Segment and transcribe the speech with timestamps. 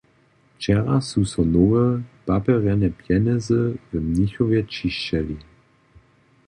[0.55, 1.83] Wčera su so nowe
[2.25, 5.37] papjerjane pjenjezy w Mnichowje ćišćeli.